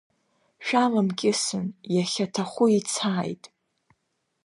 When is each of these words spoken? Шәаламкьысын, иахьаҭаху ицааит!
Шәаламкьысын, 0.65 1.67
иахьаҭаху 1.95 2.67
ицааит! 2.77 3.43